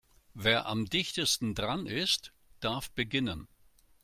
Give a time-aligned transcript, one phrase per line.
[0.33, 3.47] Wer am dichtesten dran ist, darf beginnen.